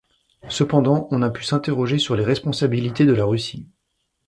Cependant 0.49 1.07
on 1.11 1.21
a 1.21 1.29
pu 1.29 1.43
s'interroger 1.43 1.99
sur 1.99 2.15
les 2.15 2.23
responsabilités 2.23 3.05
de 3.05 3.13
la 3.13 3.23
Russie. 3.23 3.67